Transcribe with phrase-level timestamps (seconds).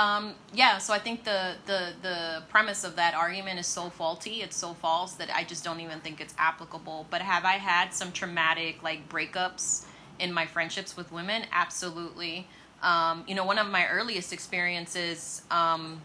[0.00, 4.40] Um, yeah, so I think the, the the premise of that argument is so faulty,
[4.40, 7.06] it's so false that I just don't even think it's applicable.
[7.10, 9.84] But have I had some traumatic like breakups
[10.18, 11.42] in my friendships with women?
[11.52, 12.46] Absolutely.
[12.82, 16.00] Um, you know, one of my earliest experiences, um,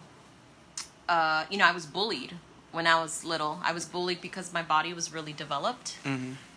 [1.08, 2.34] uh, you know, I was bullied
[2.74, 3.60] when I was little.
[3.64, 5.96] I was bullied because my body was really developed,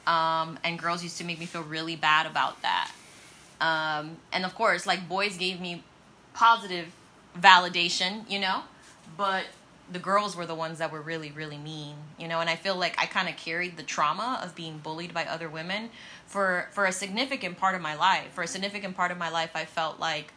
[0.08, 2.90] um, and girls used to make me feel really bad about that.
[3.60, 5.84] Um, and of course, like boys gave me
[6.34, 6.86] positive
[7.36, 8.62] validation, you know,
[9.16, 9.44] but
[9.90, 12.40] the girls were the ones that were really, really mean, you know.
[12.40, 15.48] And I feel like I kind of carried the trauma of being bullied by other
[15.48, 15.90] women
[16.26, 18.32] for for a significant part of my life.
[18.32, 20.32] For a significant part of my life, I felt like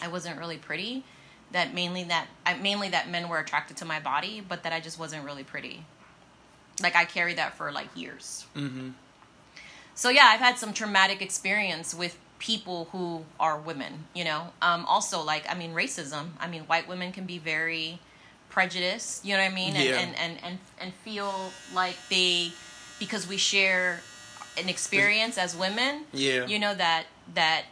[0.00, 1.04] I wasn't really pretty.
[1.52, 4.80] That mainly that I mainly that men were attracted to my body, but that I
[4.80, 5.84] just wasn't really pretty.
[6.82, 8.46] Like I carried that for like years.
[8.54, 8.90] Mm-hmm.
[9.94, 14.06] So yeah, I've had some traumatic experience with people who are women.
[14.14, 16.30] You know, um, also like I mean racism.
[16.38, 17.98] I mean white women can be very
[18.48, 19.24] prejudiced.
[19.24, 19.76] You know what I mean?
[19.76, 19.98] And Yeah.
[19.98, 21.32] and, and and and feel
[21.74, 22.52] like they
[22.98, 24.00] because we share
[24.58, 26.04] an experience as women.
[26.12, 26.46] Yeah.
[26.46, 27.64] You know that that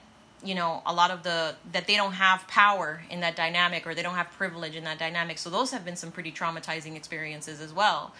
[0.42, 3.94] you know a lot of the that they don't have power in that dynamic or
[3.94, 5.38] they don't have privilege in that dynamic.
[5.38, 8.12] So those have been some pretty traumatizing experiences as well,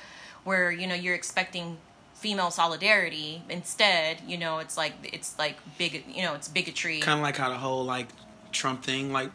[0.44, 1.76] where you know you're expecting
[2.24, 7.18] female solidarity instead you know it's like it's like big you know it's bigotry Kind
[7.20, 8.08] of like how the whole like
[8.50, 9.30] Trump thing, like,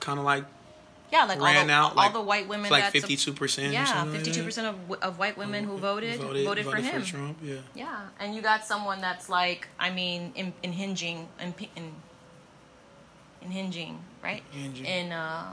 [0.00, 0.44] kind of like
[1.12, 3.74] yeah like all ran the, out, all like- the white women like fifty two percent.
[3.74, 7.36] yeah 52% of, of white women who voted voted, for him Trump.
[7.42, 7.56] Yeah.
[7.74, 11.92] Yeah, and you got someone that's like, I mean, in, in hinging, in, in,
[13.42, 14.42] in hinging, right?
[14.52, 14.86] Hinging.
[14.86, 15.48] In, uh,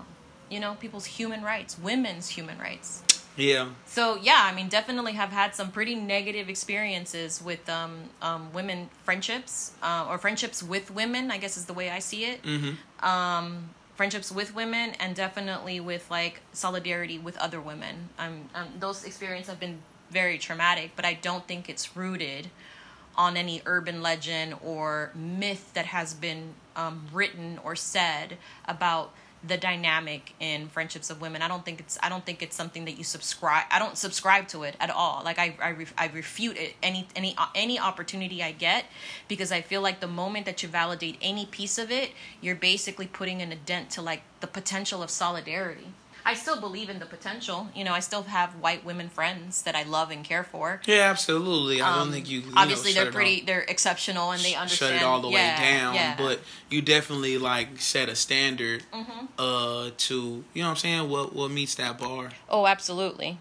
[0.49, 3.03] you know, people's human rights, women's human rights.
[3.39, 3.69] Yeah.
[3.85, 8.89] So yeah, I mean, definitely have had some pretty negative experiences with um, um, women
[9.03, 11.31] friendships uh, or friendships with women.
[11.31, 12.43] I guess is the way I see it.
[12.43, 13.05] Mm-hmm.
[13.05, 18.09] Um, friendships with women and definitely with like solidarity with other women.
[18.17, 19.79] Um, um, those experiences have been
[20.09, 22.47] very traumatic, but I don't think it's rooted
[23.17, 29.13] on any urban legend or myth that has been um, written or said about
[29.47, 31.41] the dynamic in friendships of women.
[31.41, 33.63] I don't think it's I don't think it's something that you subscribe.
[33.71, 35.21] I don't subscribe to it at all.
[35.23, 38.85] Like I I, ref, I refute it any any any opportunity I get
[39.27, 42.11] because I feel like the moment that you validate any piece of it,
[42.41, 45.87] you're basically putting in a dent to like the potential of solidarity.
[46.25, 47.69] I still believe in the potential.
[47.75, 50.81] You know, I still have white women friends that I love and care for.
[50.85, 51.81] Yeah, absolutely.
[51.81, 52.41] I don't Um, think you.
[52.41, 55.29] you obviously know, they're pretty off- they're exceptional and they understand shut it all the
[55.29, 55.95] yeah, way down.
[55.95, 56.15] yeah.
[56.17, 59.25] But you definitely like set a standard Mm-hmm.
[59.39, 62.29] uh to you know what I'm saying what what meets that bar.
[62.49, 63.37] Oh, absolutely.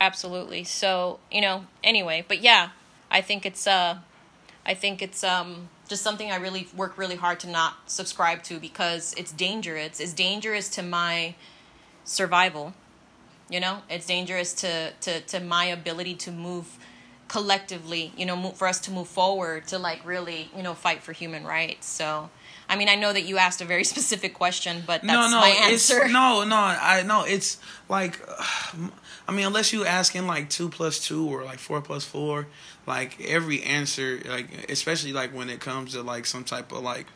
[0.00, 0.64] Absolutely.
[0.64, 2.70] So, you know, anyway, but yeah,
[3.10, 3.98] I think it's uh
[4.64, 8.58] I think it's um just something I really work really hard to not subscribe to
[8.58, 10.00] because it's dangerous.
[10.00, 11.34] It's dangerous to my
[12.06, 12.72] survival.
[13.50, 16.78] You know, it's dangerous to to to my ability to move
[17.28, 21.02] collectively, you know, move, for us to move forward to like really, you know, fight
[21.02, 21.86] for human rights.
[21.86, 22.30] So,
[22.68, 25.40] I mean, I know that you asked a very specific question, but that's no, no,
[25.40, 26.08] my it's answer.
[26.12, 26.56] no, no.
[26.56, 27.58] I no, it's
[27.88, 28.20] like,
[29.28, 32.46] I mean, unless you asking like two plus two or like four plus four,
[32.86, 37.06] like every answer, like especially like when it comes to like some type of like,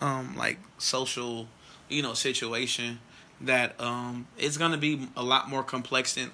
[0.00, 1.48] um, like social,
[1.88, 3.00] you know, situation
[3.40, 6.30] that um it's gonna be a lot more complex than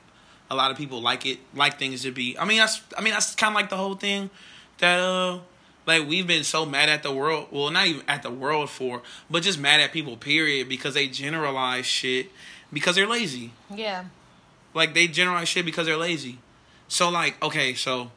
[0.51, 2.39] a lot of people like it like things to be.
[2.39, 4.31] I mean, that's I mean that's kind of like the whole thing
[4.79, 5.39] that uh
[5.87, 9.03] like we've been so mad at the world well not even at the world for
[9.31, 12.31] but just mad at people period because they generalize shit
[12.73, 14.05] because they're lazy Yeah.
[14.73, 16.39] like they generalize shit because they're lazy
[16.89, 18.11] so like okay so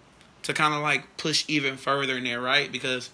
[0.43, 3.09] to kind of like push even further in there right because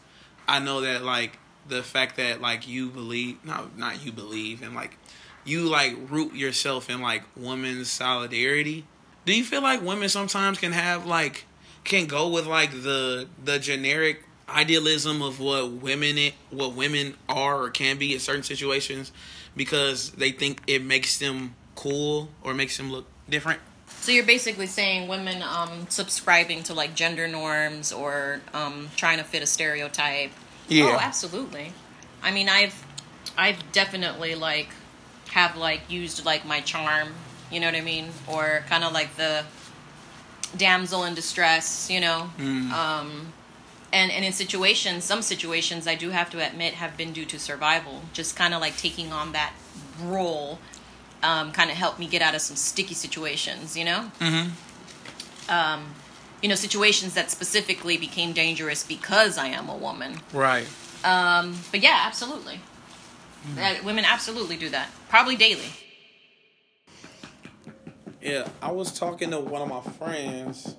[0.47, 4.75] i know that like the fact that like you believe not not you believe and
[4.75, 4.97] like
[5.45, 8.85] you like root yourself in like women's solidarity
[9.25, 11.45] do you feel like women sometimes can have like
[11.83, 17.63] can go with like the the generic idealism of what women it, what women are
[17.63, 19.11] or can be in certain situations
[19.55, 23.59] because they think it makes them cool or makes them look different
[24.01, 29.23] So you're basically saying women um, subscribing to like gender norms or um, trying to
[29.23, 30.31] fit a stereotype.
[30.67, 30.85] Yeah.
[30.85, 31.71] Oh, absolutely.
[32.21, 32.75] I mean, I've
[33.37, 34.69] I've definitely like
[35.33, 37.09] have like used like my charm,
[37.51, 39.43] you know what I mean, or kind of like the
[40.55, 42.29] damsel in distress, you know.
[42.39, 43.33] Um,
[43.91, 47.39] and and in situations, some situations I do have to admit have been due to
[47.39, 48.01] survival.
[48.13, 49.53] Just kind of like taking on that
[50.01, 50.59] role
[51.23, 54.11] um, kind of helped me get out of some sticky situations, you know?
[54.19, 55.51] Mm-hmm.
[55.51, 55.95] Um,
[56.41, 60.19] you know, situations that specifically became dangerous because I am a woman.
[60.33, 60.67] Right.
[61.03, 62.59] Um, but yeah, absolutely.
[63.57, 65.67] Uh, women absolutely do that, probably daily.
[68.21, 70.75] Yeah, I was talking to one of my friends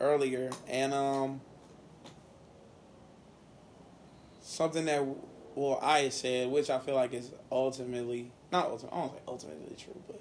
[0.00, 1.40] earlier, and um,
[4.40, 5.04] something that
[5.54, 9.76] well I said, which I feel like is ultimately not ultimately, I don't say ultimately
[9.76, 10.20] true, but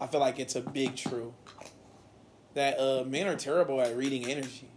[0.00, 1.34] I feel like it's a big true
[2.54, 4.68] that uh, men are terrible at reading energy.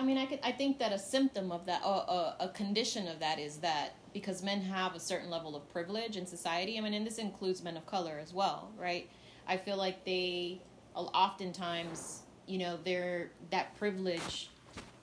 [0.00, 0.40] I mean, I could.
[0.42, 3.90] I think that a symptom of that, or uh, a condition of that, is that
[4.14, 6.78] because men have a certain level of privilege in society.
[6.78, 9.08] I mean, and this includes men of color as well, right?
[9.46, 10.62] I feel like they,
[10.94, 14.48] oftentimes, you know, they're that privilege.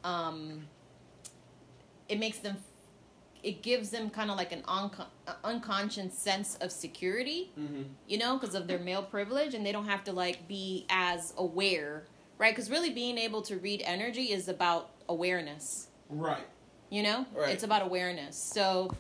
[0.04, 0.66] Um,
[2.10, 2.58] it makes them
[3.44, 5.06] it gives them kind of like an unco-
[5.44, 7.84] unconscious sense of security, mm-hmm.
[8.08, 11.34] you know, because of their male privilege, and they don't have to like be as
[11.38, 12.06] aware,
[12.38, 12.54] right?
[12.54, 16.46] Because really, being able to read energy is about awareness, right?
[16.90, 17.50] You know, right.
[17.50, 18.38] it's about awareness.
[18.38, 18.96] So,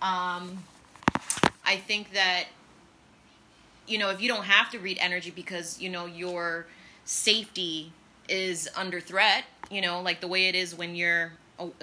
[0.00, 0.62] um,
[1.64, 2.44] I think that
[3.86, 6.66] you know if you don't have to read energy because you know your
[7.04, 7.92] safety
[8.28, 11.32] is under threat, you know, like the way it is when you're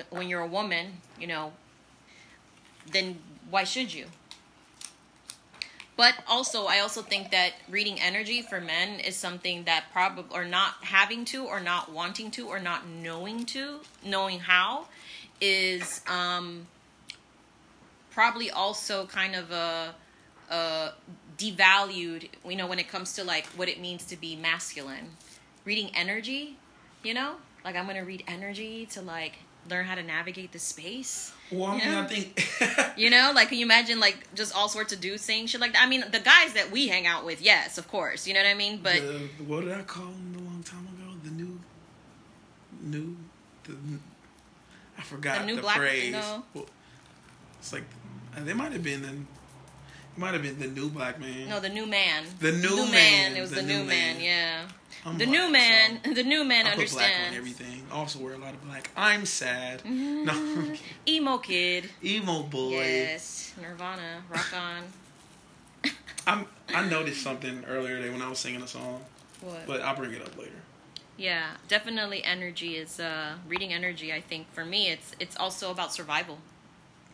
[0.10, 1.54] when you're a woman, you know,
[2.92, 3.20] then
[3.50, 4.06] why should you?
[6.00, 10.46] But also, I also think that reading energy for men is something that probably, or
[10.46, 14.86] not having to, or not wanting to, or not knowing to, knowing how,
[15.42, 16.68] is um,
[18.12, 19.94] probably also kind of a,
[20.50, 20.94] a
[21.38, 25.18] devalued, you know, when it comes to like what it means to be masculine.
[25.66, 26.56] Reading energy,
[27.04, 27.36] you know,
[27.66, 29.34] like I'm gonna read energy to like
[29.70, 31.32] learn how to navigate the space.
[31.52, 32.02] Well, I mean, know?
[32.02, 35.48] I think you know, like can you imagine like just all sorts of dudes saying
[35.48, 35.84] shit like that?
[35.84, 38.50] I mean, the guys that we hang out with, yes, of course, you know what
[38.50, 38.80] I mean.
[38.82, 41.18] But the, what did I call them a long time ago?
[41.24, 41.60] The new,
[42.82, 43.18] new,
[43.64, 43.76] the
[44.98, 46.14] I forgot the, new the black, phrase.
[46.14, 46.44] No.
[46.54, 46.66] Well,
[47.60, 47.84] it's like
[48.36, 49.04] uh, they might have been.
[49.04, 49.28] In,
[50.18, 51.48] might have been the new black man.
[51.48, 52.26] No, the new man.
[52.40, 52.92] The new, new man.
[52.92, 53.38] man.
[53.38, 54.18] It was the, the new, man.
[54.18, 54.22] man.
[54.22, 54.66] Yeah.
[55.06, 56.00] I'm the black, new man.
[56.04, 56.94] So the new man I understands.
[56.94, 57.84] Put black on everything.
[57.92, 58.90] Also wear a lot of black.
[58.96, 59.82] I'm sad.
[59.90, 60.26] Mm-hmm.
[60.26, 60.76] No.
[61.08, 61.90] Emo kid.
[62.04, 62.72] Emo boy.
[62.72, 63.54] Yes.
[63.62, 64.24] Nirvana.
[64.30, 64.84] Rock on.
[66.28, 66.46] I'm.
[66.74, 69.02] I noticed something earlier today when I was singing a song.
[69.42, 69.66] What?
[69.66, 70.52] But I'll bring it up later.
[71.18, 72.24] Yeah, definitely.
[72.24, 74.14] Energy is uh, reading energy.
[74.14, 76.40] I think for me, it's it's also about survival.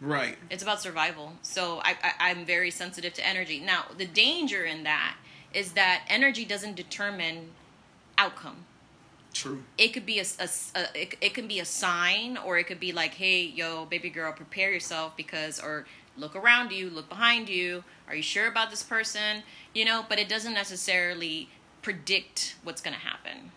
[0.01, 0.37] Right.
[0.49, 1.33] It's about survival.
[1.41, 3.59] So I, I I'm very sensitive to energy.
[3.59, 5.15] Now the danger in that
[5.53, 7.49] is that energy doesn't determine
[8.17, 8.65] outcome.
[9.33, 9.63] True.
[9.77, 12.79] It could be a, a, a, it, it can be a sign, or it could
[12.79, 15.85] be like, hey, yo, baby girl, prepare yourself because, or
[16.17, 17.83] look around you, look behind you.
[18.07, 19.43] Are you sure about this person?
[19.73, 21.49] You know, but it doesn't necessarily
[21.81, 23.51] predict what's going to happen.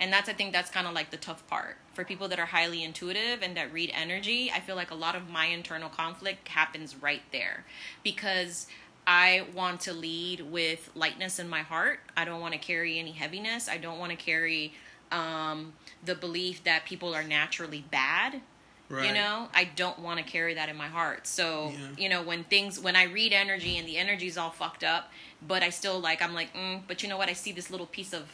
[0.00, 2.46] And that's, I think, that's kind of like the tough part for people that are
[2.46, 4.50] highly intuitive and that read energy.
[4.54, 7.64] I feel like a lot of my internal conflict happens right there
[8.02, 8.68] because
[9.10, 12.00] I want to lead with lightness in my heart.
[12.14, 13.66] I don't want to carry any heaviness.
[13.66, 14.74] I don't want to carry
[15.10, 15.72] um,
[16.04, 18.42] the belief that people are naturally bad.
[18.90, 19.06] Right.
[19.06, 21.26] You know, I don't want to carry that in my heart.
[21.26, 21.86] So, yeah.
[21.96, 25.10] you know, when things, when I read energy and the energy's all fucked up,
[25.46, 27.30] but I still like, I'm like, mm, but you know what?
[27.30, 28.24] I see this little piece of,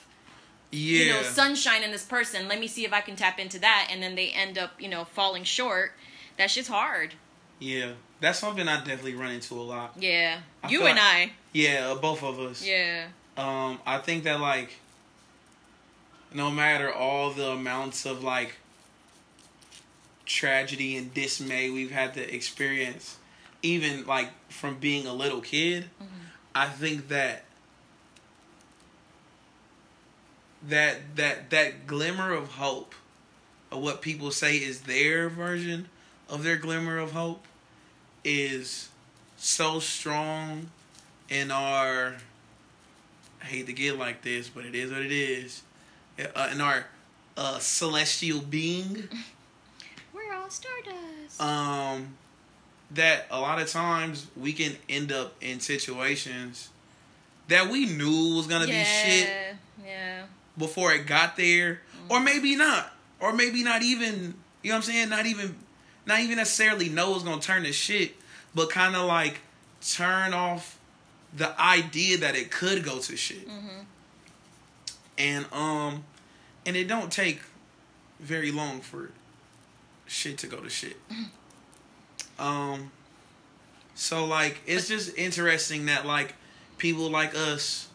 [0.72, 1.04] yeah.
[1.04, 2.48] you know, sunshine in this person.
[2.48, 3.90] Let me see if I can tap into that.
[3.92, 5.92] And then they end up, you know, falling short.
[6.36, 7.14] That shit's hard.
[7.58, 9.94] Yeah, that's something I definitely run into a lot.
[9.98, 11.32] Yeah, I you and like, I.
[11.52, 12.66] Yeah, uh, both of us.
[12.66, 13.06] Yeah.
[13.36, 14.76] Um, I think that like,
[16.32, 18.56] no matter all the amounts of like
[20.26, 23.18] tragedy and dismay we've had to experience,
[23.62, 26.06] even like from being a little kid, mm-hmm.
[26.54, 27.44] I think that
[30.68, 32.94] that that that glimmer of hope
[33.70, 35.88] of what people say is their version
[36.28, 37.44] of their glimmer of hope
[38.24, 38.88] is
[39.36, 40.70] so strong
[41.28, 42.14] in our
[43.44, 45.62] I hate to get like this, but it is what it is.
[46.18, 46.86] Uh, in our
[47.36, 49.06] uh, celestial being,
[50.14, 51.40] we're all stardust.
[51.40, 52.16] Um,
[52.92, 56.70] that a lot of times we can end up in situations
[57.48, 59.56] that we knew was gonna yeah, be shit.
[59.84, 60.22] Yeah.
[60.56, 62.12] Before it got there, mm-hmm.
[62.12, 62.90] or maybe not,
[63.20, 64.34] or maybe not even.
[64.62, 65.08] You know what I'm saying?
[65.10, 65.54] Not even
[66.06, 68.14] not even necessarily know it's gonna turn to shit,
[68.54, 69.40] but kind of like
[69.80, 70.78] turn off
[71.36, 73.48] the idea that it could go to shit.
[73.48, 73.80] Mm-hmm.
[75.18, 76.04] And um,
[76.66, 77.40] and it don't take
[78.20, 79.10] very long for
[80.06, 80.96] shit to go to shit.
[82.38, 82.90] um,
[83.94, 86.34] so like it's just interesting that like
[86.78, 87.88] people like us,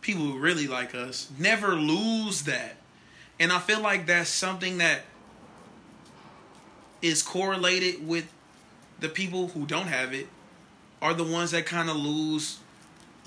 [0.00, 2.76] people who really like us, never lose that.
[3.40, 5.02] And I feel like that's something that
[7.02, 8.32] is correlated with
[9.00, 10.26] the people who don't have it
[11.00, 12.58] are the ones that kind of lose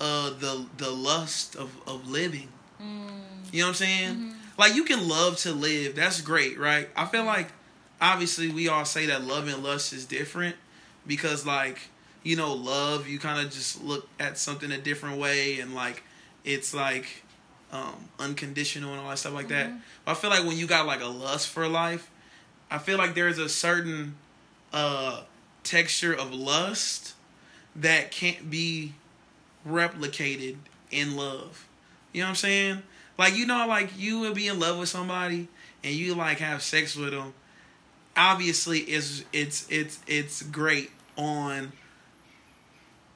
[0.00, 2.48] uh the the lust of of living.
[2.80, 3.10] Mm.
[3.52, 4.14] You know what I'm saying?
[4.14, 4.30] Mm-hmm.
[4.58, 5.94] Like you can love to live.
[5.94, 6.88] That's great, right?
[6.96, 7.48] I feel like
[8.00, 10.56] obviously we all say that love and lust is different
[11.06, 11.78] because like
[12.22, 16.02] you know love you kind of just look at something a different way and like
[16.44, 17.22] it's like
[17.72, 19.72] um unconditional and all that stuff like that.
[20.04, 22.10] But I feel like when you got like a lust for life,
[22.72, 24.16] I feel like there's a certain
[24.72, 25.22] uh
[25.62, 27.14] texture of lust
[27.76, 28.94] that can't be
[29.68, 30.56] replicated
[30.90, 31.66] in love.
[32.12, 32.82] You know what I'm saying?
[33.18, 35.48] Like you know, like you would be in love with somebody
[35.84, 37.34] and you like have sex with them.
[38.16, 41.72] Obviously, it's it's it's it's great on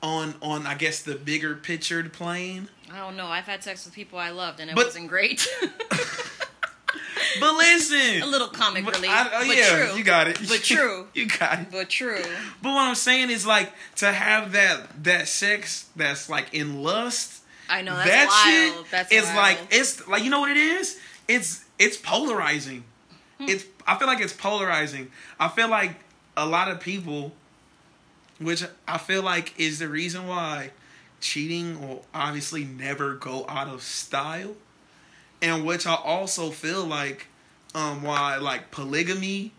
[0.02, 2.68] on on I guess the bigger pictured plane.
[2.92, 3.26] I don't know.
[3.26, 5.46] I've had sex with people I loved, and it But- wasn't great.
[7.40, 9.96] But listen, a little comic But relief, I- oh, but yeah, true.
[9.96, 10.38] you got it.
[10.48, 11.06] But true.
[11.14, 11.66] you got it.
[11.70, 12.22] But true.
[12.62, 17.42] But what I'm saying is like to have that that sex that's like in lust.
[17.68, 18.84] I know that's that wild.
[18.84, 19.36] shit that's is wild.
[19.36, 20.98] like it's like you know what it is.
[21.28, 22.84] It's it's polarizing.
[23.38, 23.48] Hmm.
[23.48, 25.10] It's I feel like it's polarizing.
[25.38, 25.92] I feel like
[26.36, 27.32] a lot of people,
[28.38, 30.70] which I feel like is the reason why
[31.20, 34.54] cheating will obviously never go out of style,
[35.42, 37.26] and which I also feel like
[37.74, 39.52] um why like polygamy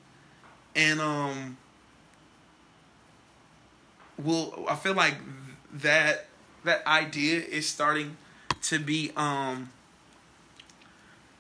[0.76, 1.58] and um
[4.18, 5.16] will I feel like
[5.74, 6.26] that
[6.64, 8.18] that idea is starting
[8.64, 9.70] to be um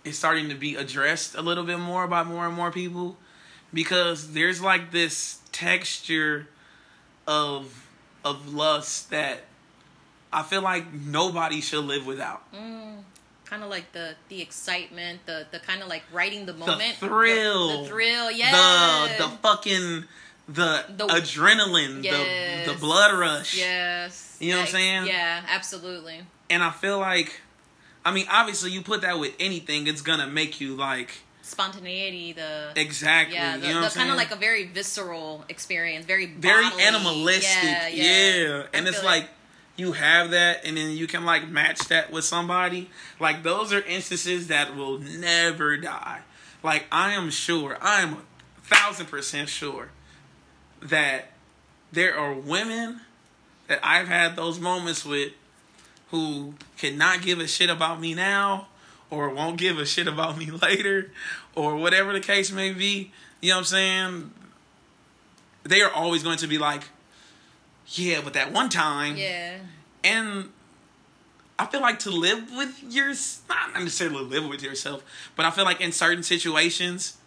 [0.03, 3.17] is starting to be addressed a little bit more by more and more people
[3.73, 6.47] because there's like this texture
[7.27, 7.87] of
[8.23, 9.39] of lust that
[10.31, 12.51] I feel like nobody should live without.
[12.53, 12.97] Mm,
[13.49, 17.07] kind of like the the excitement, the the kind of like writing the moment, The
[17.07, 17.67] thrill.
[17.69, 18.51] the, the thrill, yeah,
[19.17, 20.03] The the fucking
[20.49, 22.65] the, The- adrenaline, Yes.
[22.67, 23.57] the the blood rush.
[23.57, 25.07] yes, You know what I'm saying?
[25.07, 26.21] Yeah, absolutely.
[26.49, 27.41] And I feel like
[28.05, 31.11] I mean obviously you put that with anything it's to make you like
[31.41, 36.05] Spontaneity, the exactly, yeah, the, you know the kind of like a very visceral experience,
[36.05, 36.83] very very bodily.
[36.83, 37.63] animalistic.
[37.63, 38.63] Yeah, Yeah, yeah.
[38.73, 39.29] I and it's feel like
[39.77, 42.89] you have that and then you can like match that with somebody.
[43.19, 46.21] Like those are instances that will never die.
[46.63, 48.21] Like I am sure, I am a
[48.63, 49.89] thousand percent sure
[50.81, 51.31] that
[51.91, 53.01] there are women
[53.67, 55.33] that I've had those moments with
[56.09, 58.67] who cannot give a shit about me now
[59.09, 61.11] or won't give a shit about me later
[61.55, 63.11] or whatever the case may be.
[63.41, 64.31] You know what I'm saying?
[65.63, 66.83] They are always going to be like,
[67.89, 69.15] yeah, but that one time.
[69.17, 69.57] yeah,
[70.03, 70.49] And
[71.59, 73.13] I feel like to live with your,
[73.49, 75.03] not necessarily live with yourself,
[75.35, 77.17] but I feel like in certain situations,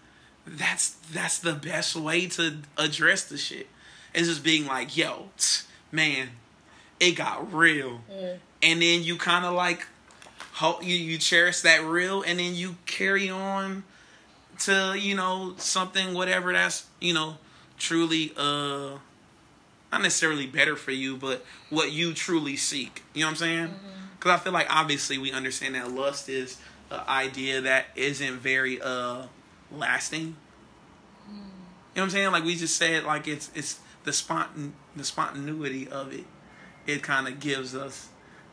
[0.46, 3.68] that's that's the best way to address the shit.
[4.14, 5.30] It's just being like, yo,
[5.92, 6.30] man,
[6.98, 8.00] it got real,
[8.62, 9.86] and then you kind of like,
[10.54, 13.84] ho- you you cherish that real, and then you carry on
[14.60, 17.36] to you know something whatever that's you know
[17.78, 18.90] truly uh
[19.92, 23.02] not necessarily better for you, but what you truly seek.
[23.14, 23.74] You know what I'm saying?
[24.18, 26.58] Because I feel like obviously we understand that lust is
[26.90, 29.24] an idea that isn't very uh
[29.72, 30.36] lasting.
[31.28, 32.32] You know what I'm saying?
[32.32, 36.24] Like we just said, like it's it's the spontan the spontaneity of it.
[36.86, 38.08] It kind of gives us,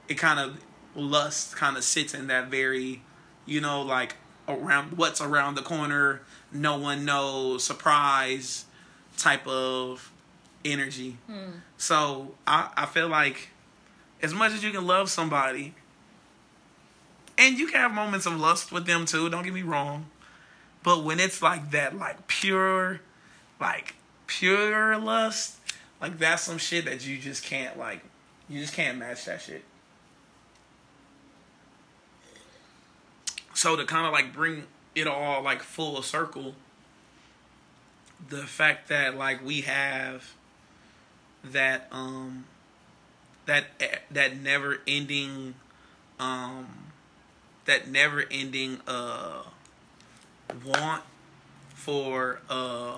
[0.08, 0.60] it kind of
[0.96, 3.02] lust kind of sits in that very,
[3.46, 4.16] you know, like
[4.48, 8.66] around what's around the corner, no one knows, surprise
[9.18, 10.12] type of
[10.72, 11.18] energy.
[11.28, 11.60] Hmm.
[11.78, 13.50] So I, I feel like
[14.22, 15.74] as much as you can love somebody,
[17.38, 20.08] and you can have moments of lust with them too, don't get me wrong.
[20.84, 23.02] But when it's like that, like pure,
[23.60, 23.96] like
[24.26, 25.58] pure lust,
[26.02, 28.02] like that's some shit that you just can't like,
[28.50, 29.64] you just can't match that shit.
[33.54, 34.64] So to kind of like bring
[34.96, 36.56] it all like full circle,
[38.30, 40.34] the fact that like we have
[41.44, 42.46] that um
[43.46, 43.66] that
[44.12, 45.56] that never ending
[46.20, 46.68] um
[47.66, 49.44] that never ending uh
[50.66, 51.04] want
[51.74, 52.98] for uh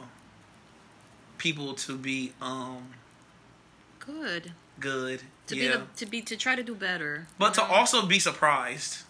[1.38, 2.90] people to be um
[4.00, 7.28] good good to yeah be the, to be to try to do better.
[7.38, 7.68] but to know?
[7.68, 9.04] also be surprised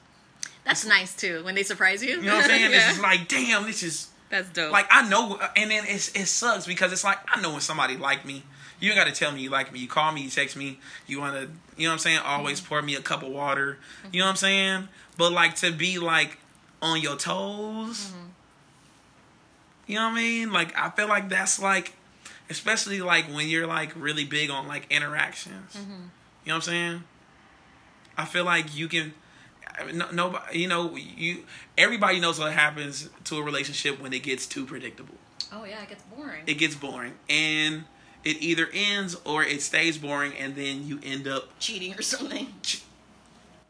[0.65, 2.17] that's nice too when they surprise you.
[2.17, 2.77] you know what i'm saying yeah.
[2.77, 4.71] it's just like damn this is that's dope.
[4.71, 7.97] like I know, and then it's it sucks because it's like I know when somebody
[7.97, 8.43] like me.
[8.79, 9.79] You ain't got to tell me you like me.
[9.79, 10.79] You call me, you text me.
[11.07, 12.19] You want to, you know what I'm saying?
[12.19, 12.69] Always mm-hmm.
[12.69, 13.77] pour me a cup of water.
[14.11, 14.27] You know mm-hmm.
[14.27, 14.87] what I'm saying?
[15.17, 16.37] But like to be like
[16.81, 18.29] on your toes, mm-hmm.
[19.89, 20.53] You know what I mean?
[20.53, 21.93] Like I feel like that's like,
[22.47, 25.75] especially like when you're like really big on like interactions.
[25.75, 25.91] Mm-hmm.
[25.91, 26.05] You know
[26.45, 27.03] what I'm saying?
[28.15, 29.13] I feel like you can.
[29.91, 31.43] No, nobody, you know, you.
[31.75, 35.15] Everybody knows what happens to a relationship when it gets too predictable.
[35.51, 36.43] Oh yeah, it gets boring.
[36.45, 37.85] It gets boring, and
[38.23, 42.53] it either ends or it stays boring, and then you end up Cheating or something.
[42.61, 42.81] ch-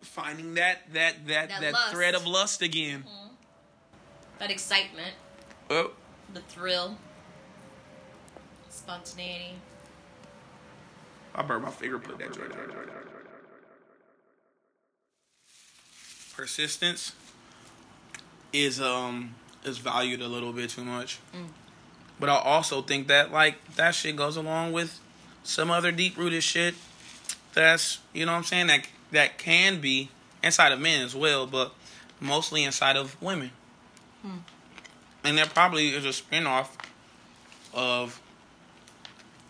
[0.01, 3.03] finding that that that That that, thread of lust again.
[4.39, 5.13] That excitement,
[5.69, 5.91] Oh,
[6.33, 6.97] the thrill,
[8.69, 9.55] spontaneity.
[11.35, 11.99] I burned my finger.
[11.99, 12.53] Put that joint.
[16.35, 17.11] Persistence
[18.53, 21.19] is um is valued a little bit too much,
[22.19, 24.99] but I also think that like that shit goes along with
[25.43, 26.75] some other deep rooted shit.
[27.53, 30.09] That's you know what I'm saying that that can be
[30.43, 31.73] inside of men as well, but
[32.19, 33.51] mostly inside of women.
[34.21, 34.37] Hmm.
[35.23, 36.69] And that probably is a spinoff
[37.73, 38.21] of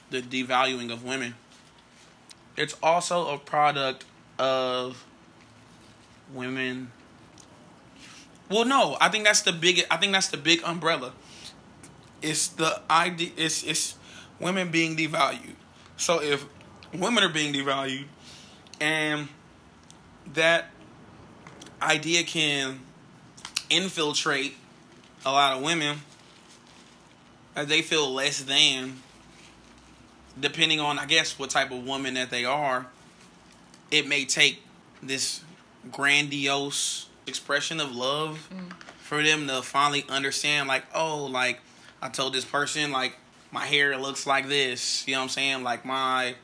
[0.10, 1.36] the devaluing of women.
[2.58, 4.06] It's also a product
[4.38, 5.06] of
[6.34, 6.92] women.
[8.50, 9.86] Well, no, I think that's the big.
[9.92, 11.14] I think that's the big umbrella.
[12.22, 13.32] It's the idea.
[13.38, 13.96] It's it's
[14.40, 15.56] women being devalued.
[15.98, 16.46] So if
[16.94, 18.06] women are being devalued,
[18.80, 19.28] and
[20.34, 20.68] that
[21.82, 22.80] idea can
[23.70, 24.56] infiltrate
[25.26, 25.98] a lot of women,
[27.56, 28.98] as they feel less than
[30.40, 32.88] depending on I guess what type of woman that they are,
[33.92, 34.62] it may take
[35.02, 35.44] this
[35.92, 38.74] grandiose expression of love mm.
[39.00, 41.60] for them to finally understand like, oh, like
[42.02, 43.18] I told this person like
[43.52, 45.64] my hair looks like this, you know what I'm saying?
[45.64, 46.36] Like my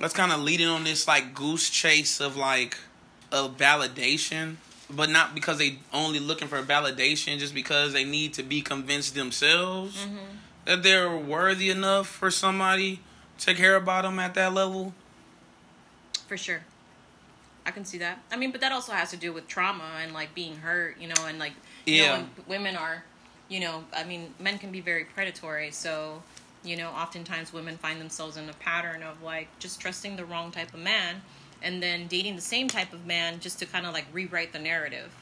[0.00, 2.76] that's kind of leading on this like goose chase of like
[3.32, 4.56] of validation,
[4.88, 9.14] but not because they only looking for validation just because they need to be convinced
[9.14, 10.16] themselves mm-hmm.
[10.64, 13.00] that they're worthy enough for somebody
[13.38, 14.94] to care about them at that level.
[16.26, 16.60] For sure.
[17.66, 18.22] I can see that.
[18.32, 21.08] I mean, but that also has to do with trauma and like being hurt, you
[21.08, 21.52] know, and like
[21.84, 22.18] you Yeah.
[22.18, 23.04] know, when women are,
[23.48, 26.22] you know, I mean, men can be very predatory, so
[26.64, 30.50] you know, oftentimes women find themselves in a pattern of like just trusting the wrong
[30.50, 31.22] type of man
[31.62, 34.58] and then dating the same type of man just to kind of like rewrite the
[34.58, 35.14] narrative,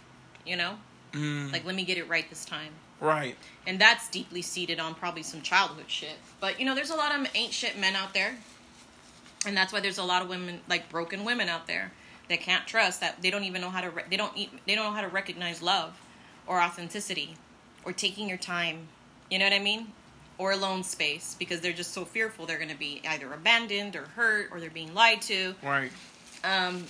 [0.46, 0.76] you know?
[1.12, 2.72] Mm, Like let me get it right this time.
[3.00, 3.36] right.
[3.66, 6.16] And that's deeply seated on probably some childhood shit.
[6.40, 8.34] But you know, there's a lot of ain't shit men out there.
[9.46, 11.92] And that's why there's a lot of women like broken women out there
[12.28, 14.74] that can't trust that they don't even know how to re- they don't e- they
[14.74, 16.00] don't know how to recognize love
[16.46, 17.36] or authenticity
[17.86, 18.88] or taking your time.
[19.30, 19.86] You know what I mean?
[20.36, 24.02] Or alone space because they're just so fearful they're going to be either abandoned or
[24.02, 25.90] hurt or they're being lied to Right.
[26.44, 26.84] um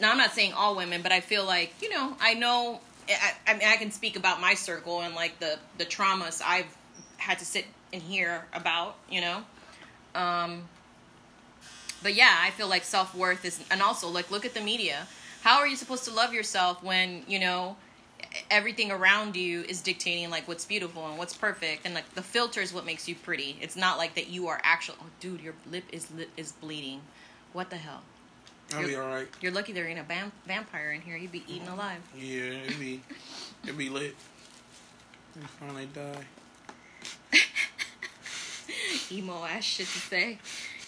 [0.00, 3.32] now i'm not saying all women but i feel like you know i know i,
[3.46, 6.74] I mean i can speak about my circle and like the the traumas i've
[7.18, 9.42] had to sit and hear about you know
[10.14, 10.62] um
[12.02, 15.06] but yeah i feel like self-worth is and also like look at the media
[15.42, 17.76] how are you supposed to love yourself when you know
[18.50, 22.60] everything around you is dictating like what's beautiful and what's perfect and like the filter
[22.60, 25.54] is what makes you pretty it's not like that you are actual oh dude your
[25.70, 27.00] lip is lip is bleeding
[27.52, 28.02] what the hell
[28.74, 29.28] I'll be You're- all right.
[29.40, 31.16] you're lucky there ain't a vam- vampire in here.
[31.16, 32.00] You'd be eaten alive.
[32.18, 33.00] Yeah, it'd be
[33.62, 34.16] it'd be lit.
[35.36, 36.24] They finally die.
[39.12, 40.38] Emo ass shit to say.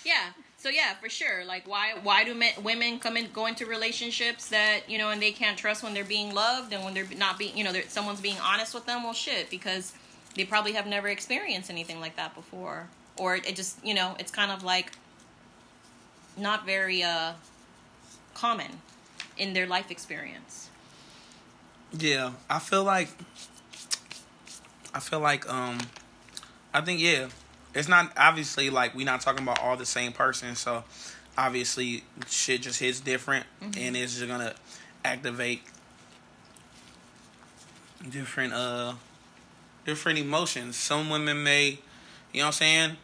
[0.04, 0.30] Yeah.
[0.60, 1.44] So yeah, for sure.
[1.44, 5.22] Like, why why do men, women come in go into relationships that you know and
[5.22, 8.20] they can't trust when they're being loved and when they're not being you know someone's
[8.20, 9.04] being honest with them?
[9.04, 9.94] Well, shit, because
[10.34, 14.32] they probably have never experienced anything like that before, or it just you know it's
[14.32, 14.90] kind of like
[16.36, 17.34] not very uh
[18.34, 18.80] common
[19.36, 20.70] in their life experience.
[21.96, 23.10] Yeah, I feel like
[24.92, 25.78] I feel like um
[26.74, 27.28] I think yeah.
[27.78, 30.82] It's not obviously like we're not talking about all the same person, so
[31.36, 34.52] obviously shit just hits different and it's just gonna
[35.04, 35.62] activate
[38.10, 38.94] different uh
[39.86, 40.74] different emotions.
[40.76, 41.78] Some women may
[42.32, 42.96] you know what I'm saying,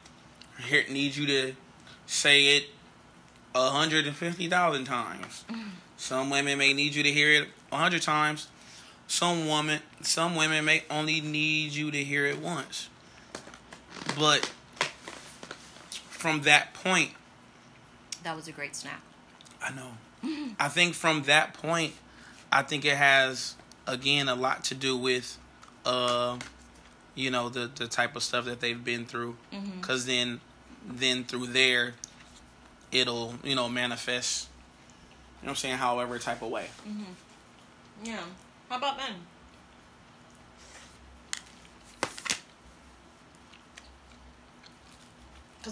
[0.67, 1.55] here need you to
[2.07, 2.65] say it
[3.55, 5.45] a hundred and fifty thousand times.
[5.97, 8.49] Some women may need you to hear it a hundred times.
[9.07, 12.89] Some woman, some women may only need you to hear it once.
[14.19, 14.51] But
[16.25, 17.11] from that point,
[18.23, 19.03] That was a great snap.
[19.63, 19.91] I know.
[20.59, 21.93] I think from that point,
[22.51, 23.57] I think it has
[23.87, 25.37] again a lot to do with,
[25.85, 26.39] uh,
[27.15, 29.37] you know, the the type of stuff that they've been through.
[29.79, 30.41] Because then,
[30.89, 31.93] then through there,
[32.91, 34.49] it'll you know manifest.
[35.43, 35.77] You know what I'm saying?
[35.77, 36.69] However type of way.
[36.89, 37.13] Mm-hmm.
[38.03, 38.21] Yeah.
[38.71, 39.13] How about men?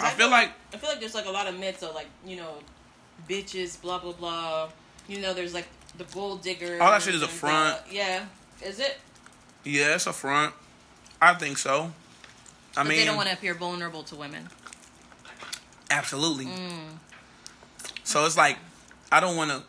[0.00, 2.36] I, feel like I feel like there's like a lot of myths of like you
[2.36, 2.54] know,
[3.28, 4.68] bitches, blah blah blah.
[5.08, 5.66] You know, there's like
[5.98, 6.80] the gold digger.
[6.82, 7.78] All that shit is a front.
[7.90, 8.24] yeah,
[8.62, 8.98] is it?
[9.64, 10.54] Yeah, it's a front.
[11.20, 11.92] I think so.
[12.76, 14.48] I But mean, they don't want to appear vulnerable to women.
[15.90, 16.46] absolutely.
[16.46, 16.96] Mm.
[18.04, 18.58] So it's like
[19.10, 19.62] I don't want to.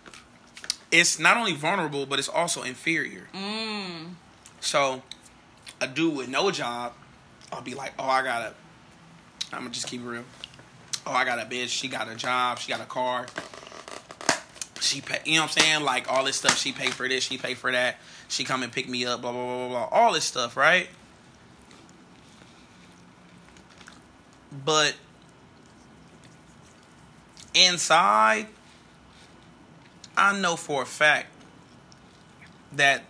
[0.91, 3.27] It's not only vulnerable, but it's also inferior.
[3.33, 4.13] Mm.
[4.61, 5.01] So
[5.81, 6.93] a dude with no job,
[7.51, 8.53] I'll be like, oh, I got a.
[9.53, 10.23] I'm gonna just keep it real.
[11.05, 11.69] Oh, I got a bitch.
[11.69, 12.59] She got a job.
[12.59, 13.25] She got a car.
[14.79, 15.19] She pay.
[15.25, 15.83] You know what I'm saying?
[15.83, 16.57] Like all this stuff.
[16.57, 17.23] She pay for this.
[17.23, 17.97] She pay for that.
[18.27, 19.21] She come and pick me up.
[19.21, 19.99] Blah blah blah blah blah.
[19.99, 20.87] All this stuff, right?
[24.65, 24.95] But
[27.53, 28.47] inside,
[30.15, 31.27] I know for a fact
[32.71, 33.03] that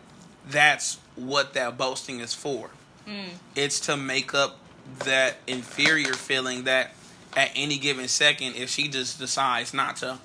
[0.47, 2.69] that's what that boasting is for.
[3.07, 3.29] Mm.
[3.55, 4.59] It's to make up
[5.05, 6.91] that inferior feeling that
[7.35, 10.19] at any given second, if she just decides not to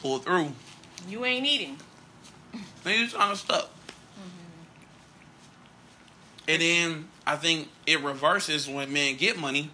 [0.00, 0.52] pull through,
[1.08, 1.78] You ain't eating.
[2.84, 3.70] then you're trying to stuck.
[6.48, 9.70] And then I think it reverses when men get money.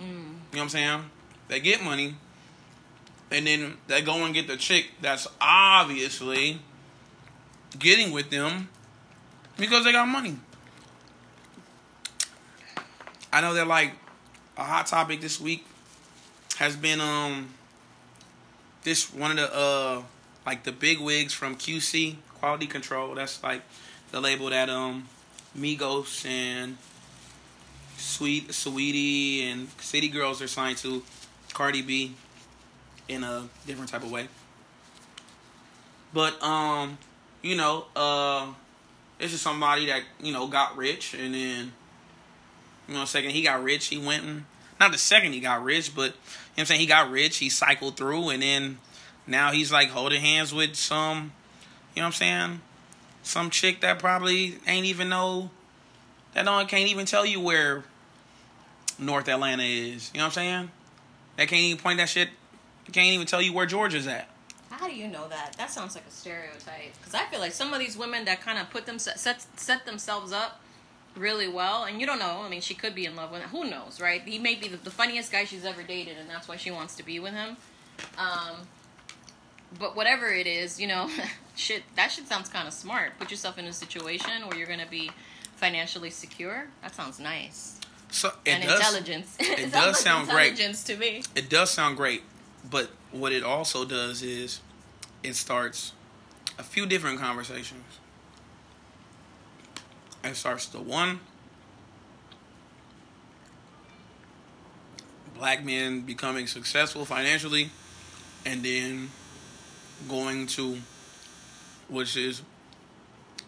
[0.00, 0.02] Mm.
[0.02, 1.04] You know what I'm saying?
[1.48, 2.14] They get money,
[3.30, 6.60] and then they go and get the chick that's obviously
[7.78, 8.68] getting with them
[9.58, 10.38] because they got money.
[13.32, 13.92] I know that like
[14.56, 15.64] a hot topic this week
[16.58, 17.54] has been um
[18.82, 20.02] this one of the uh
[20.46, 23.14] like the big wigs from QC Quality Control.
[23.14, 23.62] That's like
[24.10, 25.08] the label that um
[25.56, 26.76] Migos and
[27.96, 31.02] Sweet Saweetie and City Girls are signed to
[31.52, 32.14] Cardi B
[33.08, 34.28] in a different type of way.
[36.12, 36.98] But um,
[37.42, 38.48] you know, uh
[39.18, 41.72] this is somebody that, you know, got rich and then
[42.90, 44.44] you know, second he got rich, he went and
[44.80, 46.14] not the second he got rich, but you know
[46.54, 48.78] what I'm saying he got rich, he cycled through and then
[49.26, 51.32] now he's like holding hands with some
[51.94, 52.60] you know what I'm saying?
[53.22, 55.50] Some chick that probably ain't even know
[56.34, 57.84] that don't can't even tell you where
[58.98, 60.10] North Atlanta is.
[60.12, 60.70] You know what I'm saying?
[61.36, 62.28] That can't even point that shit.
[62.92, 64.28] Can't even tell you where Georgia's at.
[64.70, 65.54] How do you know that?
[65.58, 66.92] That sounds like a stereotype.
[66.98, 69.86] Because I feel like some of these women that kind of put them set set
[69.86, 70.60] themselves up
[71.20, 72.42] really well, and you don't know.
[72.42, 73.50] I mean, she could be in love with him.
[73.50, 74.22] Who knows, right?
[74.22, 76.96] He may be the, the funniest guy she's ever dated, and that's why she wants
[76.96, 77.56] to be with him.
[78.18, 78.56] Um,
[79.78, 81.08] but whatever it is, you know,
[81.54, 81.82] shit.
[81.96, 83.18] That shit sounds kind of smart.
[83.18, 85.10] Put yourself in a situation where you're gonna be
[85.56, 86.68] financially secure.
[86.82, 87.78] That sounds nice.
[88.10, 88.78] So it and does.
[88.80, 89.36] intelligence.
[89.40, 90.50] It sounds does sound great.
[90.50, 91.22] intelligence to me.
[91.36, 92.22] It does sound great,
[92.68, 94.60] but what it also does is
[95.22, 95.92] it starts
[96.58, 97.99] a few different conversations.
[100.22, 101.20] It starts the one
[105.36, 107.70] black men becoming successful financially
[108.44, 109.10] and then
[110.08, 110.76] going to
[111.88, 112.42] which is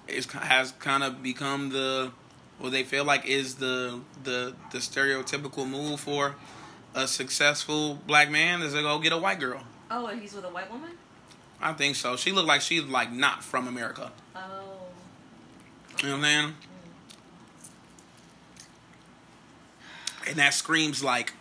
[0.08, 2.10] is has kind of become the
[2.58, 6.34] what they feel like is the the the stereotypical move for
[6.94, 9.62] a successful black man is to go get a white girl.
[9.90, 10.90] Oh, and he's with a white woman.
[11.60, 12.16] I think so.
[12.16, 14.10] She looked like she's like not from America.
[14.34, 14.71] Oh.
[16.02, 16.54] You know what I'm saying?
[20.28, 21.32] And that screams like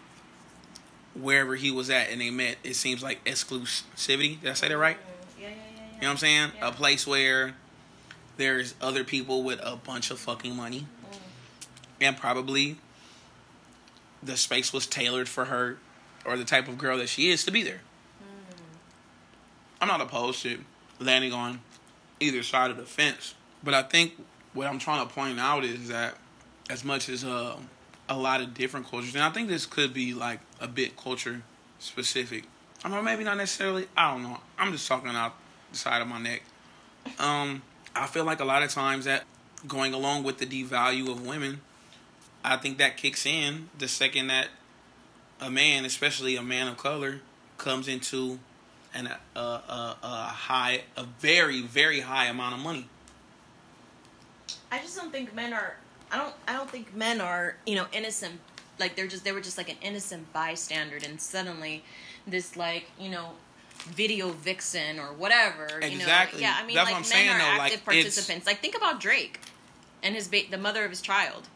[1.19, 4.39] wherever he was at and they met, it seems like exclusivity.
[4.39, 4.97] Did I say that right?
[5.39, 5.84] Yeah, yeah, yeah, yeah.
[5.95, 6.52] You know what I'm saying?
[6.58, 6.67] Yeah.
[6.69, 7.56] A place where
[8.38, 10.86] there's other people with a bunch of fucking money.
[11.12, 11.17] Mm.
[12.02, 12.78] And probably
[14.21, 15.78] the space was tailored for her
[16.24, 17.82] or the type of girl that she is to be there.
[19.80, 20.60] I'm not opposed to
[21.00, 21.62] landing on
[22.19, 23.34] either side of the fence.
[23.63, 24.13] But I think
[24.53, 26.15] what I'm trying to point out is that
[26.69, 27.55] as much as uh,
[28.09, 31.41] a lot of different cultures, and I think this could be like a bit culture
[31.79, 32.43] specific.
[32.83, 33.87] I mean, maybe not necessarily.
[33.95, 34.39] I don't know.
[34.57, 35.35] I'm just talking out
[35.71, 36.43] the side of my neck.
[37.19, 37.61] Um,
[37.95, 39.23] I feel like a lot of times that
[39.67, 41.61] going along with the devalue of women,
[42.43, 44.47] I think that kicks in the second that
[45.39, 47.21] a man, especially a man of color,
[47.57, 48.39] comes into
[48.93, 52.87] an a, a, a, a high, a very very high amount of money.
[54.71, 55.75] I just don't think men are.
[56.12, 56.34] I don't.
[56.47, 57.55] I don't think men are.
[57.65, 58.39] You know, innocent.
[58.79, 59.23] Like they're just.
[59.23, 61.84] They were just like an innocent bystander, and suddenly,
[62.25, 63.31] this like you know,
[63.88, 65.67] video vixen or whatever.
[65.81, 66.41] You Exactly.
[66.41, 67.86] Know, yeah, I mean, That's like what I'm men saying, are though, active like, it's-
[67.86, 68.47] participants.
[68.47, 69.39] Like think about Drake,
[70.03, 71.47] and his ba- the mother of his child.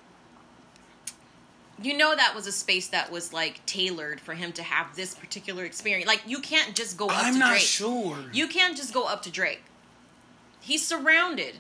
[1.82, 5.14] You know that was a space that was like tailored for him to have this
[5.14, 6.08] particular experience.
[6.08, 7.62] Like you can't just go up I'm to not Drake.
[7.62, 8.18] sure.
[8.32, 9.62] You can't just go up to Drake.
[10.62, 11.56] He's surrounded.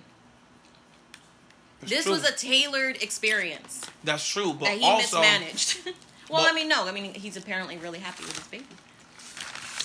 [1.87, 2.13] This true.
[2.13, 5.77] was a tailored experience That's true, but that he also mismanaged.
[6.29, 6.87] Well, But- I mean, no.
[6.87, 8.65] I mean, he's apparently really happy with his baby.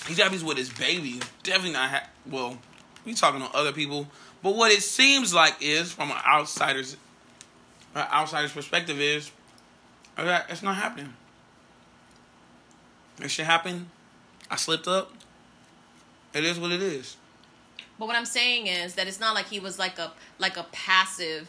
[0.07, 1.19] He's happy with his baby.
[1.43, 1.89] Definitely not.
[1.91, 2.57] Ha- well,
[3.05, 4.07] we talking to other people,
[4.41, 6.97] but what it seems like is, from an outsider's,
[7.93, 9.29] an outsider's perspective, is
[10.17, 11.13] uh, that it's not happening.
[13.21, 13.91] It should happen.
[14.49, 15.11] I slipped up.
[16.33, 17.17] It is what it is.
[17.99, 20.65] But what I'm saying is that it's not like he was like a like a
[20.71, 21.47] passive,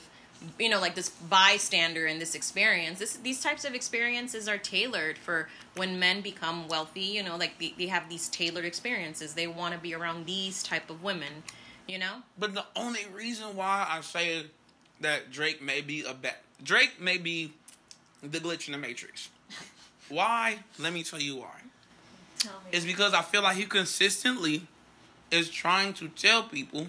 [0.59, 2.99] you know, like this bystander in this experience.
[2.99, 7.01] This these types of experiences are tailored for when men become wealthy.
[7.01, 9.35] You know, like they, they have these tailored experiences.
[9.35, 11.45] They want to be around these type of women.
[11.87, 12.23] You know.
[12.39, 14.47] But the only reason why I say
[15.01, 17.53] that Drake may be a bad Drake may be
[18.23, 19.29] the glitch in the matrix.
[20.09, 20.59] Why?
[20.79, 21.61] Let me tell you why.
[22.39, 22.71] Tell me.
[22.73, 24.67] It's because I feel like he consistently
[25.31, 26.89] is trying to tell people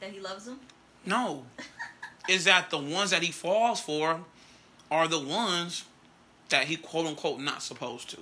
[0.00, 0.60] that he loves them.
[1.04, 1.44] No.
[2.28, 4.20] is that the ones that he falls for
[4.90, 5.84] are the ones
[6.48, 8.18] that he quote unquote not supposed to.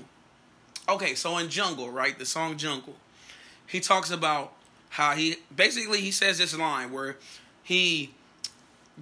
[0.89, 2.19] Okay, so in Jungle, right?
[2.19, 2.97] The song Jungle,
[3.67, 4.53] he talks about
[4.91, 7.17] how he basically he says this line where
[7.63, 8.11] he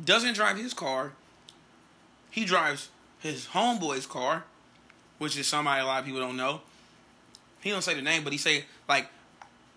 [0.04, 1.12] doesn't drive his car,
[2.30, 2.88] he drives
[3.20, 4.44] his homeboy's car,
[5.18, 6.60] which is somebody a lot of people don't know.
[7.60, 9.06] He don't say the name, but he say like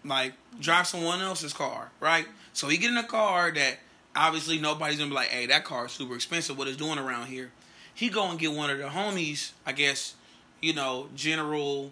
[0.04, 2.26] like drive someone else's car, right?
[2.54, 3.78] So he get in a car that
[4.16, 6.58] obviously nobody's gonna be like, hey, that car is super expensive.
[6.58, 7.52] What it's doing around here?
[7.94, 10.16] He go and get one of the homies, I guess,
[10.62, 11.92] you know, general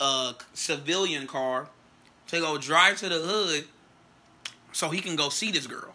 [0.00, 1.68] uh civilian car
[2.28, 3.64] to go drive to the hood
[4.72, 5.94] so he can go see this girl.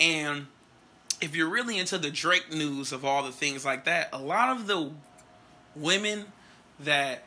[0.00, 0.46] And
[1.20, 4.54] if you're really into the Drake news of all the things like that, a lot
[4.54, 4.90] of the
[5.74, 6.26] women
[6.80, 7.22] that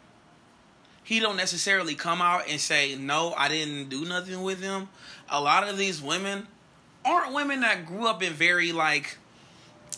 [1.03, 4.89] he don't necessarily come out and say no i didn't do nothing with him
[5.29, 6.47] a lot of these women
[7.09, 9.17] aren't women that grew up in very like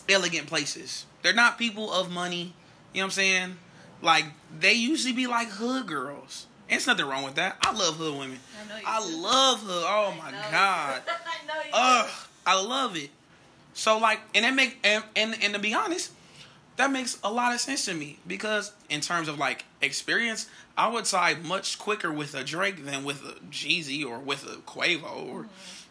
[0.08, 1.06] elegant places.
[1.22, 2.54] They're not people of money
[2.92, 3.56] you know what i'm saying?
[4.00, 4.24] Like
[4.58, 6.46] they usually be like hood girls.
[6.68, 7.56] And it's nothing wrong with that.
[7.60, 8.38] I love hood women.
[8.60, 9.84] I know you i love hood.
[9.86, 11.02] Oh my god.
[11.08, 11.70] I know you.
[11.72, 12.10] Ugh,
[12.46, 13.10] I love it.
[13.74, 16.12] So like, and it make and, and and to be honest,
[16.76, 20.88] that makes a lot of sense to me because in terms of like experience, I
[20.88, 25.04] would side much quicker with a Drake than with a Jeezy or with a Quavo
[25.04, 25.36] or mm-hmm.
[25.36, 25.46] you know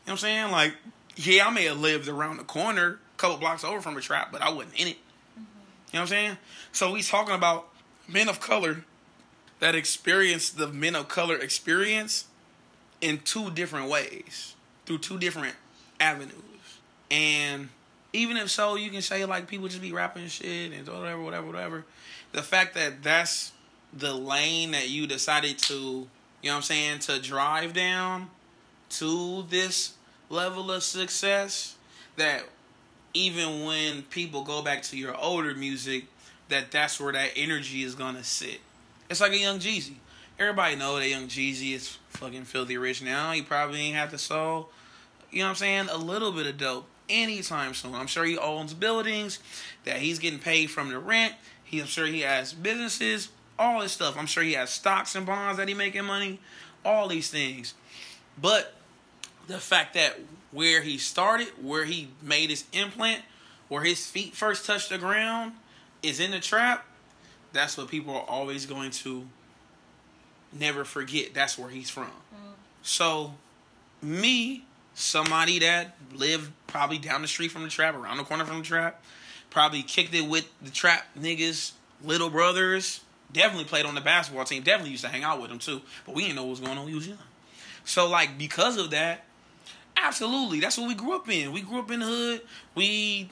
[0.06, 0.52] what I'm saying.
[0.52, 0.74] Like,
[1.16, 4.32] yeah, I may have lived around the corner, a couple blocks over from a trap,
[4.32, 4.98] but I wasn't in it.
[5.38, 5.44] You
[5.98, 6.38] know what I'm saying?
[6.72, 7.68] So he's talking about
[8.08, 8.86] men of color
[9.60, 12.26] that experience the men of color experience
[13.00, 15.56] in two different ways through two different
[16.00, 16.36] avenues.
[17.10, 17.70] And
[18.14, 21.48] even if so, you can say like people just be rapping shit and whatever, whatever,
[21.48, 21.86] whatever.
[22.32, 23.52] The fact that that's
[23.94, 26.08] the lane that you decided to, you
[26.44, 28.30] know what I'm saying, to drive down
[28.92, 29.94] to this
[30.32, 31.76] level of success,
[32.18, 32.44] that
[33.14, 36.06] even when people go back to your older music,
[36.50, 38.60] that that's where that energy is gonna sit.
[39.10, 39.96] It's like a young Jeezy.
[40.40, 43.32] Everybody know that young Jeezy is fucking filthy rich now.
[43.32, 44.70] He probably ain't have to sell,
[45.30, 47.94] you know what I'm saying, a little bit of dope anytime soon.
[47.94, 49.40] I'm sure he owns buildings
[49.84, 51.36] that he's getting paid from the rent.
[51.64, 54.18] He, I'm sure he has businesses, all this stuff.
[54.18, 56.40] I'm sure he has stocks and bonds that he making money,
[56.84, 57.74] all these things.
[58.42, 58.74] But
[59.48, 60.20] the fact that
[60.52, 63.22] where he started, where he made his implant,
[63.68, 65.54] where his feet first touched the ground,
[66.04, 66.86] is in the trap.
[67.54, 69.28] That's what people are always going to
[70.54, 71.34] never forget.
[71.34, 72.06] That's where he's from.
[72.06, 72.54] Mm.
[72.82, 73.34] So,
[74.02, 78.60] me, somebody that lived probably down the street from the trap, around the corner from
[78.60, 79.02] the trap,
[79.50, 81.74] probably kicked it with the trap niggas,
[82.04, 83.02] little brothers.
[83.32, 84.64] Definitely played on the basketball team.
[84.64, 85.82] Definitely used to hang out with them too.
[86.06, 86.86] But we didn't know what was going on.
[86.86, 87.18] We was young.
[87.86, 89.24] So like because of that,
[90.04, 91.52] absolutely, that's what we grew up in.
[91.52, 92.42] We grew up in the hood.
[92.76, 93.30] We,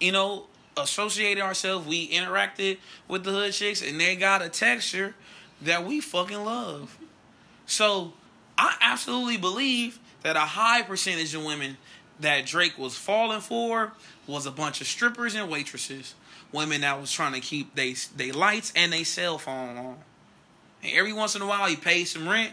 [0.00, 1.86] you know, associated ourselves.
[1.86, 5.14] We interacted with the hood chicks, and they got a texture
[5.62, 6.98] that we fucking love.
[7.66, 8.12] So
[8.58, 11.76] I absolutely believe that a high percentage of women
[12.20, 13.92] that Drake was falling for
[14.26, 16.14] was a bunch of strippers and waitresses,
[16.52, 19.96] women that was trying to keep they they lights and they cell phone on.
[20.82, 22.52] And every once in a while, he paid some rent.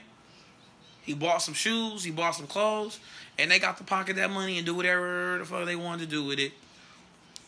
[1.02, 2.04] He bought some shoes.
[2.04, 3.00] He bought some clothes,
[3.40, 6.16] and they got to pocket that money and do whatever the fuck they wanted to
[6.16, 6.52] do with it.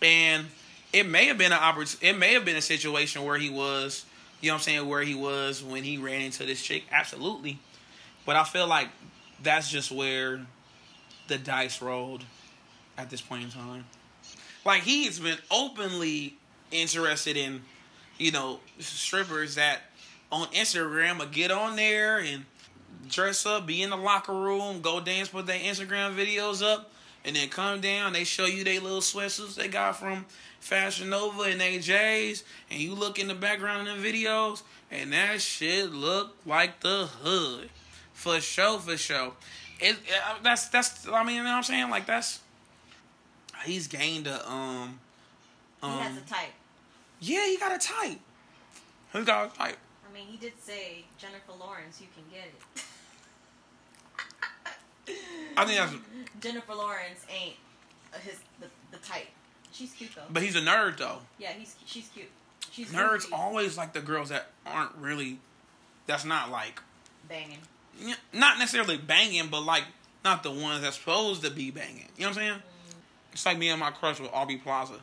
[0.02, 0.48] And
[0.94, 4.06] it may have been an oppor- It may have been a situation where he was,
[4.42, 6.84] you know, what I'm saying, where he was when he ran into this chick.
[6.92, 7.60] Absolutely,
[8.26, 8.90] but I feel like
[9.44, 10.42] that's just where
[11.28, 12.24] the dice rolled
[12.98, 13.86] at this point in time.
[14.66, 16.36] Like he's been openly
[16.72, 17.62] interested in,
[18.18, 19.82] you know, strippers that
[20.32, 22.46] on Instagram will get on there and
[23.10, 26.92] dress up, be in the locker room, go dance, put their Instagram videos up,
[27.26, 28.14] and then come down.
[28.14, 30.26] They show you their little sweatsuits they got from
[30.60, 35.42] Fashion Nova and AJ's, and you look in the background in the videos, and that
[35.42, 37.70] shit look like the hood,
[38.14, 39.34] for sure, for sure.
[39.80, 42.40] It, it that's that's I mean you know what I'm saying like that's
[43.66, 45.00] he's gained a um
[45.82, 46.54] um he has a type.
[47.20, 48.20] yeah he got a type.
[49.14, 49.78] He got a type.
[50.12, 52.84] I mean, he did say Jennifer Lawrence, you can get it.
[55.58, 55.94] I think that's
[56.40, 57.56] Jennifer Lawrence ain't
[58.24, 59.28] his the, the type.
[59.72, 60.22] She's cute though.
[60.30, 61.20] but he's a nerd though.
[61.40, 62.28] yeah, he's she's cute.
[62.72, 63.34] She's Nerds goofy.
[63.34, 65.40] always like the girls that aren't really
[66.08, 66.82] that's not like
[67.28, 67.58] banging.
[68.00, 69.84] Yeah, not necessarily banging, but like
[70.24, 72.08] not the ones that's supposed to be banging.
[72.18, 72.54] You know what I'm saying?
[72.54, 72.96] Mm.
[73.34, 74.96] It's like me and my crush with Aubrey Plaza.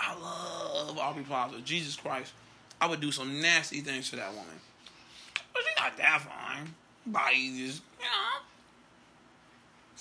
[0.00, 1.58] I love Aubrey Plaza.
[1.60, 2.32] Jesus Christ,
[2.80, 4.60] I would do some nasty things to that woman,
[5.52, 6.74] but she's not that fine.
[7.06, 8.42] Body just you know,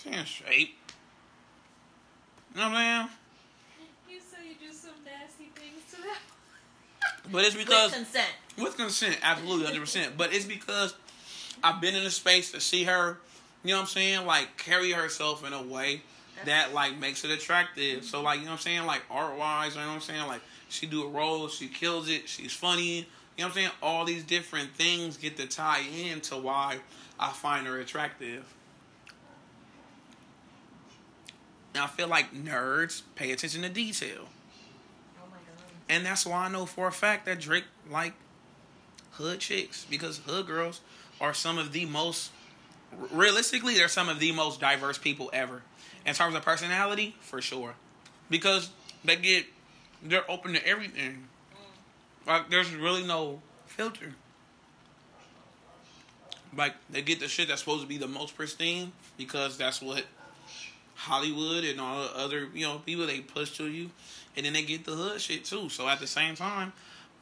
[0.01, 0.77] she in shape.
[2.53, 3.17] You know what I'm saying?
[4.09, 6.19] You say you do some nasty things to that.
[7.31, 8.27] But it's because With consent.
[8.57, 10.17] With consent, absolutely, hundred percent.
[10.17, 10.95] But it's because
[11.63, 13.17] I've been in a space to see her.
[13.63, 14.25] You know what I'm saying?
[14.25, 16.01] Like carry herself in a way
[16.45, 18.03] that like makes it attractive.
[18.03, 18.85] So like you know what I'm saying?
[18.85, 20.27] Like art wise, you know what I'm saying?
[20.27, 22.97] Like she do a role, she kills it, she's funny.
[22.97, 23.69] You know what I'm saying?
[23.81, 26.79] All these different things get to tie into why
[27.19, 28.45] I find her attractive.
[31.73, 34.27] And I feel like nerds pay attention to detail.
[35.17, 35.65] Oh my god.
[35.89, 38.13] And that's why I know for a fact that Drake like
[39.11, 40.81] hood chicks because hood girls
[41.19, 42.31] are some of the most
[43.11, 45.61] realistically they're some of the most diverse people ever.
[46.05, 47.75] In terms of personality for sure.
[48.29, 48.71] Because
[49.05, 49.45] they get
[50.03, 51.27] they're open to everything.
[51.53, 52.27] Mm.
[52.27, 54.15] Like there's really no filter.
[56.55, 60.03] Like they get the shit that's supposed to be the most pristine because that's what
[61.01, 63.89] Hollywood and all the other you know people they push to you,
[64.37, 65.67] and then they get the hood shit too.
[65.69, 66.73] So at the same time,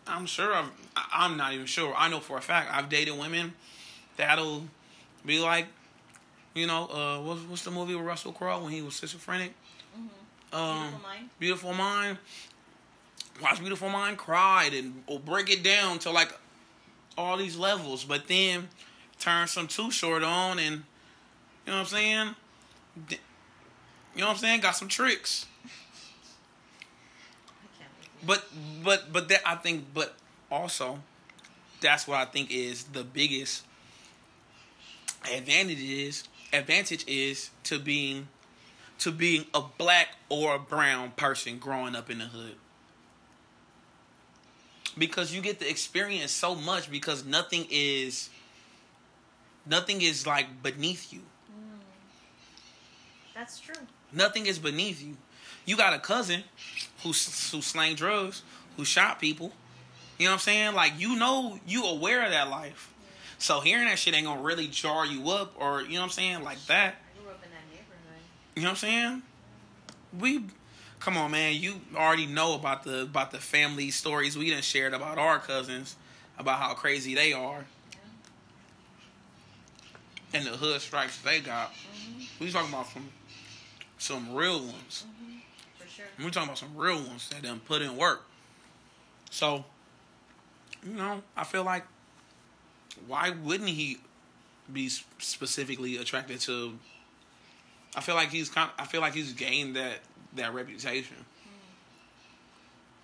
[0.06, 1.94] I'm sure I've, I'm not even sure.
[1.96, 3.54] I know for a fact I've dated women
[4.18, 4.64] that'll
[5.26, 5.68] be like,
[6.54, 9.54] you know, uh, what's what's the movie with Russell Crowe when he was schizophrenic?
[10.52, 11.30] Um, Beautiful Mind?
[11.40, 12.18] Beautiful Mind.
[13.42, 16.34] Watch Beautiful Mind, cried and or break it down to like
[17.18, 18.68] all these levels, but then
[19.20, 20.84] turn some too short on and
[21.66, 22.36] you know what I'm saying?
[24.16, 24.62] You know what I'm saying?
[24.62, 25.46] Got some tricks.
[28.26, 28.46] But
[28.84, 30.16] but but that I think but
[30.52, 31.00] also
[31.80, 33.64] that's what I think is the biggest
[35.34, 38.28] advantage is advantage is to being
[39.00, 42.56] to being a black or a brown person growing up in the hood.
[44.98, 48.30] Because you get to experience so much because nothing is
[49.66, 51.20] nothing is like beneath you.
[51.20, 51.80] Mm.
[53.34, 53.76] That's true.
[54.12, 55.18] Nothing is beneath you.
[55.66, 56.44] You got a cousin
[57.04, 57.14] who who
[57.62, 58.42] slang drugs,
[58.78, 59.52] who shot people.
[60.18, 60.74] You know what I'm saying?
[60.76, 62.94] Like you know, you aware of that life.
[63.38, 66.10] So hearing that shit ain't gonna really jar you up, or you know what I'm
[66.10, 66.96] saying, like that.
[66.96, 68.22] I grew up in that neighborhood.
[68.56, 69.22] You know what I'm saying?
[70.20, 70.44] We,
[71.00, 71.56] come on, man.
[71.56, 75.96] You already know about the about the family stories we done shared about our cousins,
[76.38, 77.64] about how crazy they are,
[80.34, 81.72] and the hood stripes they got.
[81.72, 82.44] Mm-hmm.
[82.44, 83.10] We talking about some
[84.00, 85.06] some real ones.
[85.06, 85.38] Mm-hmm.
[85.78, 86.06] For sure.
[86.18, 88.26] We're talking about some real ones that done put in work.
[89.30, 89.66] So,
[90.84, 91.86] you know, I feel like
[93.06, 93.98] why wouldn't he
[94.72, 96.78] be specifically attracted to?
[97.96, 98.72] I feel like he's kind.
[98.78, 100.00] I feel like he's gained that
[100.36, 101.18] that reputation.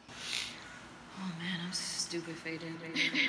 [0.10, 0.14] Mm.
[1.20, 2.74] Oh man, I'm stupid faded.